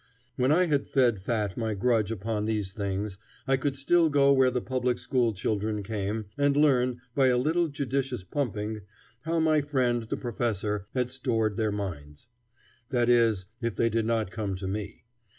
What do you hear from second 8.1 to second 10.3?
pumping, how my friend, the